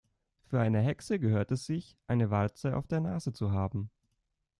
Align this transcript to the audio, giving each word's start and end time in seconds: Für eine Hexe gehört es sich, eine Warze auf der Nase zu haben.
Für 0.45 0.59
eine 0.59 0.79
Hexe 0.81 1.19
gehört 1.19 1.51
es 1.51 1.67
sich, 1.67 1.95
eine 2.07 2.31
Warze 2.31 2.75
auf 2.75 2.87
der 2.87 3.01
Nase 3.01 3.33
zu 3.33 3.51
haben. 3.51 3.91